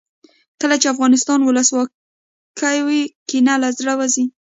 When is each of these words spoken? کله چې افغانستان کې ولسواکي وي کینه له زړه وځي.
کله 0.61 0.75
چې 0.81 0.87
افغانستان 0.93 1.39
کې 1.41 1.47
ولسواکي 1.47 2.79
وي 2.87 3.01
کینه 3.29 3.53
له 3.61 3.69
زړه 3.79 3.93
وځي. 3.99 4.25